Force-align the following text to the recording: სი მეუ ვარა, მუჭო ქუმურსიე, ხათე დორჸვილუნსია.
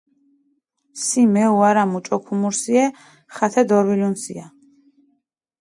სი 1.03 1.21
მეუ 1.33 1.55
ვარა, 1.59 1.83
მუჭო 1.91 2.17
ქუმურსიე, 2.25 2.85
ხათე 3.35 3.61
დორჸვილუნსია. 3.69 4.45